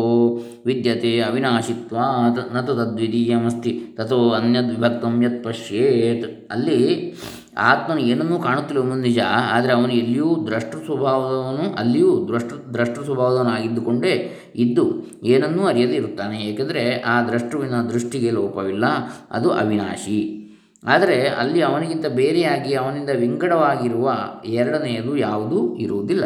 ವಿದ್ಯತೆ 0.65 1.20
ಅವಿನಾಶಿತ್ವಾತ್ 1.20 2.55
ನತು 2.55 2.75
ತದ್ವಿತೀಯಮಸ್ತಿ 2.75 3.72
ತಥೋ 3.98 4.29
ಅನ್ಯದ್ವಿಭಕ್ತಂ 4.29 5.24
ಯತ್ 5.24 5.44
ಪಶ್ಯೇತ್ 5.44 6.51
ಅಲ್ಲಿ 6.51 7.13
ಆತ್ಮನು 7.57 8.00
ಏನನ್ನೂ 8.01 8.39
ಕಾಣುತ್ತಿಲ್ಲ 8.39 8.93
ನಿಜ. 8.93 9.19
ಆದರೆ 9.51 9.74
ಅವನು 9.74 9.89
ಎಲ್ಲಿಯೂ 9.89 10.47
ದ್ರಷ್ಟು 10.47 10.85
ಸ್ವಭಾವದವನು 10.85 11.75
ಅಲ್ಲಿಯೂ 11.75 12.27
ದ್ರಷ್ಟು 12.27 12.74
ದ್ರಷ್ಟು 12.74 13.03
ಸ್ವಭಾವದವನಾಗಿದ್ದುಕೊಂಡೇ 13.03 14.31
ಇದ್ದು 14.55 15.03
ಏನನ್ನೂ 15.24 15.65
ಅರಿಯದೇ 15.65 15.93
ಇರುತ್ತಾನೆ. 15.93 16.38
ಏಕೆಂದರೆ 16.38 17.01
ಆ 17.01 17.21
ದ್ರಷ್ಟುವಿನ 17.21 17.81
ದೃಷ್ಟಿಗೆ 17.81 18.31
ಲೋಪವಿಲ್ಲ, 18.31 18.85
ಅದು 19.31 19.51
ಅವಿನಾಶಿ. 19.51 20.41
ಆದರೆ 20.83 21.27
ಅಲ್ಲಿ 21.27 21.62
ಅವನಿಗಿಂತ 21.62 22.05
ಬೇರೆಯಾಗಿ, 22.05 22.74
ಅವನಿಂದ 22.74 23.09
ವಿಂಗಡವಾಗಿರುವ 23.09 24.17
ಎರಡನೆಯದು 24.45 25.17
ಯಾವುದೂ 25.17 25.75
ಇರುವುದಿಲ್ಲ. 25.75 26.24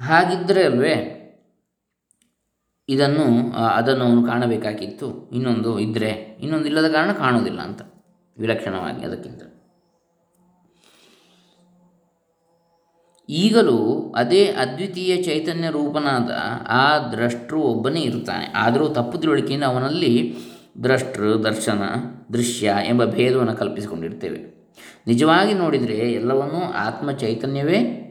ಹಾಗಿದ್ದರೆ 0.00 0.64
ಅಲ್ವೇ 0.64 1.20
ಇದನ್ನು 2.88 3.52
ಅದನ್ನು 3.52 4.04
ಅವನು 4.04 4.26
ಕಾಣಬೇಕಾಗಿತ್ತು. 4.26 5.30
ಇನ್ನೊಂದು 5.32 5.78
ಇದ್ದರೆ 5.78 6.38
ಇನ್ನೊಂದು 6.40 6.66
ಇಲ್ಲದ 6.66 6.92
ಕಾರಣ 6.92 7.12
ಕಾಣೋದಿಲ್ಲ 7.12 7.60
ಅಂತ. 7.60 7.82
ವಿಲಕ್ಷಣವಾಗಿ 8.38 9.04
ಅದಕ್ಕಿಂತ. 9.04 9.42
ಈಗಲೂ 13.28 14.12
ಅದೇ 14.16 14.46
ಅದ್ವಿತೀಯ 14.46 15.22
ಚೈತನ್ಯ 15.22 15.70
ರೂಪನಾದ 15.70 16.30
ಆ 16.68 16.98
ದ್ರಷ್ಟೃ 16.98 17.56
ಒಬ್ಬನೇ 17.56 18.00
ಇರುತ್ತಾನೆ. 18.00 18.52
ಆದರೂ 18.56 18.88
ತಪ್ಪು 18.88 19.18
ತಿಳುವಳಿಕೆಯಿಂದ 19.18 19.64
ಅವನಲ್ಲಿ 19.64 20.36
ದ್ರಷ್ಟೃ, 20.82 21.34
ದರ್ಶನ, 21.34 21.82
ದೃಶ್ಯ 22.32 22.74
ಎಂಬ 22.88 23.04
ಭೇದವನ್ನು 23.04 23.54
ಕಲ್ಪಿಸಿಕೊಂಡಿರ್ತೇವೆ. 23.54 24.54
ನಿಜವಾಗಿ 25.06 25.54
ನೋಡಿದರೆ 25.54 26.12
ಎಲ್ಲವನ್ನೂ 26.12 26.72
ಆತ್ಮ 26.72 27.12
ಚೈತನ್ಯವೇ 27.12 28.03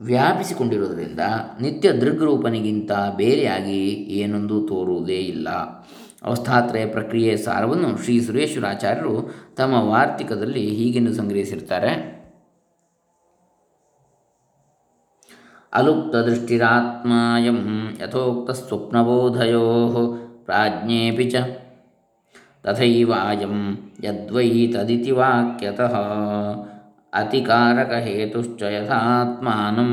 ವ್ಯಾಪಿಸಿಕೊಂಡಿರುವುದರಿಂದ 0.00 1.22
ನಿತ್ಯ 1.60 1.92
ದೃಗ್ರೂಪನಿಗಿಂತ 1.92 2.92
ಬೇರೆಯಾಗಿ 3.16 3.80
ಏನೊಂದು 4.20 4.56
ತೋರುವುದೇ 4.68 5.18
ಇಲ್ಲ. 5.24 5.48
ಅವಸ್ಥಾತ್ರಯ 6.22 6.86
ಪ್ರಕ್ರಿಯೆಯ 6.86 7.36
ಸಾರವನ್ನು 7.36 7.90
ಶ್ರೀ 8.02 8.20
ಸುರೇಶ್ವರಾಚಾರ್ಯರು 8.20 9.14
ತಮ್ಮ 9.56 9.74
ವಾರ್ತಿಕದಲ್ಲಿ 9.90 10.64
ಹೀಗೆಂದು 10.70 11.12
ಸಂಗ್ರಹಿಸಿರ್ತಾರೆ 11.14 11.92
ಅಲುಪ್ತದೃಷ್ಟಿರಾತ್ಮಾಯಂ 15.72 17.58
ಯಥೋಕ್ತಸ್ವಪ್ನಬೋಧಯೋ 18.00 19.66
ಪ್ರಾಜ್ಞೇಪಿ 20.46 21.30
ಚ 21.30 21.36
ತಥೈವಾಯಂ 22.62 23.56
ಯದ್ವೈ 24.04 24.66
ತದಿತಿ 24.66 25.10
ವಾಕ್ಯತಃ 25.10 25.94
ಅತಿಕಾರಕಹೇತುಶ್ಚ 27.12 28.62
ಯಥಾತ್ಮಾನಂ. 28.62 29.92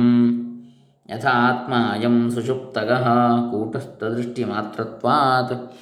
ಯಥಾತ್ಮಾಯಂ 1.10 2.32
ಸುಷುಪ್ತಗಃ 2.32 3.08
ಕೂಟಸ್ಥದೃಷ್ಟಿಮಾತ್ರತ್ವಾತ್. 3.52 5.74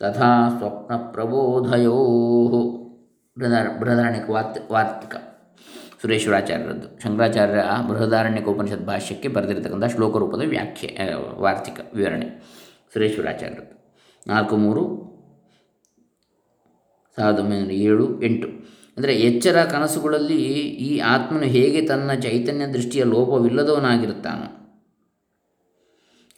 ತಥಾ 0.00 0.58
ಸ್ವಪ್ನಪ್ರಬೋಧಯೋ. 0.58 1.96
ಬೃಹದಾರ, 3.38 3.66
ಬೃಹದಾರಣ್ಯಕ 3.80 4.30
ವಾತ್, 4.30 4.72
ವಾರ್ತಿಕ 4.72 5.16
ಸುರೇಶ್ವರಾಚಾರ್ಯರದ್ದು. 6.02 7.02
ಶಂಕರಾಚಾರ್ಯ 7.02 7.64
ಬೃಹದಾರಣ್ಯಕ 7.88 8.48
ಉಪನಿಷತ್ 8.48 8.86
ಭಾಷ್ಯಕ್ಕೆ 8.86 9.28
ಬರೆದಿರತಕ್ಕಂಥ 9.28 9.84
ಶ್ಲೋಕ 9.84 10.16
ರೂಪದ 10.16 10.48
ವ್ಯಾಖ್ಯೆ 10.48 10.98
ವಾರ್ತಿಕ 11.40 11.80
ವಿವರಣೆ 11.94 12.26
ಸುರೇಶ್ವರಾಚಾರ್ಯರದ್ದು. 12.92 13.96
ನಾಲ್ಕು 14.26 14.56
ಮೂರು. 14.56 15.06
ಸಾವಿರದ 17.16 17.38
ಒಂಬೈನೂರ 17.38 17.70
ಏಳು, 17.70 18.22
ಎಂಟು. 18.22 18.75
ಅಂದರೆ 18.96 19.14
ಎಚ್ಚರ 19.14 19.64
ಕನಸುಗಳಲ್ಲಿ 19.64 20.42
ಈ 20.60 20.98
ಆತ್ಮನು 20.98 21.46
ಹೇಗೆ 21.46 21.86
ತನ್ನ 21.86 22.12
ಚೈತನ್ಯ 22.12 22.66
ದೃಷ್ಟಿಯ 22.66 23.04
ಲೋಪವಿಲ್ಲದವನಾಗಿರುತ್ತಾನೋ. 23.04 24.46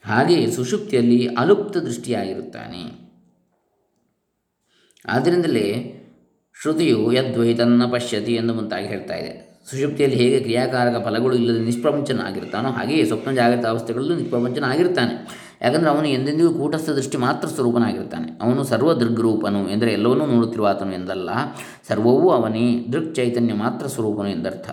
ಹಾಗೆಯೇ 0.07 0.51
ಸುಷುಪ್ತಿಯಲ್ಲಿ 0.51 1.27
ಅಲುಪ್ತ 1.27 1.77
ದೃಷ್ಟಿಯಾಗಿರುತ್ತಾನೆ. 1.77 2.83
ಆದ್ದರಿಂದಲೇ 5.07 5.95
ಶ್ರುತಿಯು 6.63 7.13
ಯದ್ವೈ 7.13 7.55
ತನ್ನ 7.55 7.93
ಪಶ್ಯತಿ 7.93 8.35
ಎಂದು 8.35 8.55
ಮುಂತಾಗಿ 8.55 8.87
ಹೇಳ್ತಾ 8.87 9.15
ಇದೆ. 9.15 9.49
ಸುಷುಪ್ತಿಯಲ್ಲಿ 9.71 10.17
ಹೇಗೆ 10.17 10.41
ಕ್ರಿಯಾಕಾರಕ 10.41 11.05
ಫಲಗಳು 11.05 11.35
ಇಲ್ಲದೆ 11.37 11.61
ನಿಷ್ಪ್ರಪಂಚನ 11.61 12.21
ಆಗಿರ್ತಾನೋ 12.21 12.71
ಹಾಗೆಯೇ 12.71 13.05
ಸ್ವಪ್ನ 13.05 13.31
ಜಾಗೃತ 13.31 13.67
ಅವಸ್ಥೆಗಳಲ್ಲೂ 13.67 14.17
ನಿಷ್ಪ್ರಪಂಚನ 14.17 14.65
ಆಗಿರ್ತಾನೆ 14.65 15.15
ಯಾಕಂದರೆ 15.63 15.91
ಅವನು 15.91 16.09
ಎಂದೆಂದಿಗೂ 16.09 16.51
ಕೂಟಸ್ಥ 16.55 16.91
ದೃಷ್ಟಿ 16.91 17.17
ಮಾತ್ರ 17.19 17.49
ಸ್ವರೂಪನಾಗಿರ್ತಾನೆ 17.49 18.39
ಅವನು 18.43 18.65
ಸರ್ವ 18.65 18.93
ದೃಗ್ರೂಪನು 18.93 19.71
ಎಂದರೆ 19.71 19.93
ಎಲ್ಲವನ್ನೂ 19.93 20.27
ನೋಡುತ್ತಿರುವ 20.27 20.67
ಆತನು 20.67 20.93
ಎಂದಲ್ಲ, 20.93 21.31
ಸರ್ವವೂ 21.89 22.29
ಅವನೇ. 22.31 22.87
ದೃಕ್ 22.93 23.15
ಚೈತನ್ಯ 23.15 23.55
ಮಾತ್ರ 23.55 23.87
ಸ್ವರೂಪನು 23.87 24.29
ಎಂದರ್ಥ. 24.29 24.71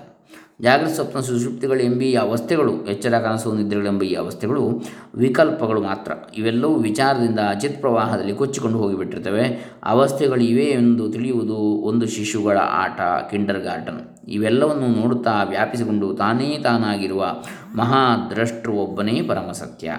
ಜಾಗೃತ 0.62 0.90
ಸ್ವಪ್ನ 0.90 1.20
ಸುಷುಪ್ತಿಗಳು 1.20 1.80
ಎಂಬ 1.80 2.02
ಈ 2.02 2.14
ಅವಸ್ಥೆಗಳು, 2.14 2.86
ಎಚ್ಚರ 2.86 3.20
ಕನಸು 3.20 3.54
ನಿದ್ರೆಗಳೆಂಬ 3.54 4.04
ಈ 4.04 4.14
ಅವಸ್ಥೆಗಳು, 4.14 4.84
ವಿಕಲ್ಪಗಳು 5.16 5.82
ಮಾತ್ರ. 5.82 6.12
ಇವೆಲ್ಲವೂ 6.38 6.76
ವಿಚಾರದಿಂದ 6.76 7.40
ಅಚಿತ್ 7.40 7.82
ಪ್ರವಾಹದಲ್ಲಿ 7.82 8.34
ಕೊಚ್ಚಿಕೊಂಡು 8.34 8.78
ಹೋಗಿಬಿಟ್ಟಿರ್ತವೆ. 8.78 9.76
ಅವಸ್ಥೆಗಳು 9.84 10.44
ಇವೆ 10.44 10.66
ಎಂದು 10.66 11.12
ತಿಳಿಯುವುದು 11.12 11.56
ಒಂದು 11.56 12.08
ಶಿಶುಗಳ 12.08 12.58
ಆಟ 12.58 13.02
ಕಿಂಡರ್ 13.32 13.64
ಗಾರ್ಡನ್ 13.64 14.02
ಇವೆಲ್ಲವನ್ನು 14.28 14.88
ನೋಡುತ್ತಾ 14.88 15.44
ವ್ಯಾಪಿಸಿಕೊಂಡು 15.44 16.14
ತಾನೇ 16.14 16.58
ತಾನಾಗಿರುವ 16.64 17.26
ಮಹಾದ್ರಷ್ಟೃ 17.76 18.72
ಒಬ್ಬನೇ 18.72 19.22
ಪರಮಸತ್ಯ. 19.22 19.92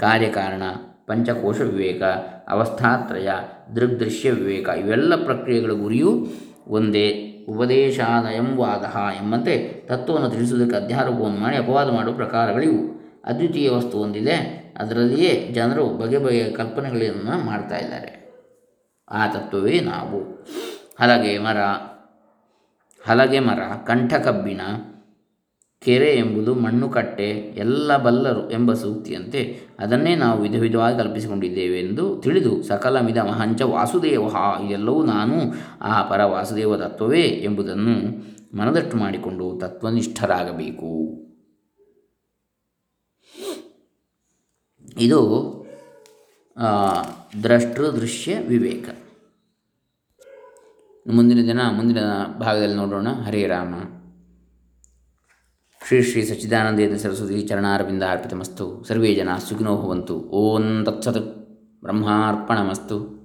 ಕಾರ್ಯಕಾರಣ 0.00 0.62
ಪಂಚಕೋಶ 1.06 1.60
ವಿವೇಕ 1.60 2.02
ಅವಸ್ಥಾತ್ರಯ 2.48 3.28
ದೃಗ್ದೃಶ್ಯ 3.76 4.30
ವಿವೇಕ 4.30 4.68
ಇವೆಲ್ಲ 4.68 5.24
ಪ್ರಕ್ರಿಯೆಗಳ 5.24 5.72
ಗುರಿಯೂ 5.72 6.26
ಒಂದೇ. 6.68 7.26
ಉಪದೇಶಾನಯಂ 7.48 8.56
ವಾದ 8.56 8.84
ಎಂಬಂತೆ 9.24 9.82
ತತ್ವವನ್ನು 9.86 10.30
ತಿಳಿಸುವುದಕ್ಕೆ 10.30 10.76
ಅಧ್ಯಾರೋಪವನ್ನು 10.76 11.38
ಮಾಡಿ 11.38 11.56
ಅಪವಾದ 11.56 11.90
ಮಾಡುವ 11.90 12.14
ಪ್ರಕಾರಗಳಿವು. 12.14 13.00
ಅದ್ವಿತೀಯ 13.24 13.70
ವಸ್ತು 13.70 13.98
ಒಂದಿದೆ, 13.98 14.36
ಅದರಲ್ಲಿಯೇ 14.78 15.48
ಜನರು 15.52 15.86
ಬಗೆ 15.86 16.18
ಬಗೆಯ 16.18 16.50
ಕಲ್ಪನೆಗಳನ್ನು 16.50 17.46
ಮಾಡ್ತಾ 17.46 17.76
ಇದ್ದಾರೆ. 17.76 18.32
ಆ 19.10 19.26
ತತ್ವವೇ 19.26 19.80
ನಾವು. 19.80 20.46
ಹಲಗೆ 21.00 21.38
ಮರ 21.38 21.56
ಹಲಗೆ 23.06 23.40
ಮರ, 23.40 23.60
ಕಂಠಕಬ್ಬಿಣ 23.86 24.60
ಕೆರೆ 25.82 26.08
ಎಂಬುದು 26.14 26.54
ಮಣ್ಣು 26.54 26.88
ಕಟ್ಟೆ 26.88 27.28
ಎಲ್ಲ 27.56 27.96
ಬಲ್ಲರು 27.96 28.50
ಎಂಬ 28.50 28.72
ಸೂಕ್ತಿಯಂತೆ 28.72 29.60
ಅದನ್ನೇ 29.78 30.14
ನಾವು 30.14 30.42
ವಿಧ 30.42 30.56
ವಿಧವಾಗಿ 30.60 30.98
ಕಲ್ಪಿಸಿಕೊಂಡಿದ್ದೇವೆ 30.98 31.78
ಎಂದು 31.80 32.20
ತಿಳಿದು 32.20 32.62
ಸಕಲ 32.62 33.00
ಮಿದ 33.00 33.16
ಮಹಂಚ 33.16 33.62
ವಾಸುದೇವ, 33.62 34.24
ಇದೆಲ್ಲವೂ 34.66 35.04
ನಾನು 35.04 35.36
ಆ 35.80 36.02
ಪರ 36.08 36.24
ವಾಸುದೇವ 36.24 36.76
ತತ್ವವೇ 36.76 37.22
ಎಂಬುದನ್ನು 37.22 37.94
ಮನದಟ್ಟು 38.56 38.96
ಮಾಡಿಕೊಂಡು 38.96 39.58
ತತ್ವನಿಷ್ಠರಾಗಬೇಕು. 39.60 40.90
ಇದು 44.98 45.20
ದ್ರಷ್ಟೃ 47.42 47.90
ದೃಶ್ಯ 47.90 48.38
ವಿವೇಕ. 48.48 48.88
ಮುಂದಿನ 51.06 51.42
ದಿನ, 51.46 51.60
ಮುಂದಿನ 51.70 52.00
ಭಾಗದಲ್ಲಿ 52.38 52.76
ನೋಡೋಣ. 52.76 53.08
ಹರೇ 53.26 53.46
ರಾಮ. 53.46 53.74
ಶ್ರೀ 55.88 56.02
ಶ್ರೀ 56.02 56.22
ಸಚ್ಚಿದಾನಂದೇಂದ್ರ 56.22 56.96
ಸರಸ್ವತಿ 56.96 57.42
ಚರಣಾರವಿಂದ 57.42 58.02
ಅರ್ಪಿತಮಸ್ತು. 58.10 58.84
ಸರ್ವೇ 58.88 59.14
ಜನ 59.14 59.28
ಸುಖಿನೋ 59.48 59.76
ಭವಂತು. 59.76 60.14
ಓಂ 60.14 60.84
ತತ್ಸತ್. 60.84 61.18
ಬ್ರಹ್ಮಾರ್ಪಣಮಸ್ತು. 61.82 63.18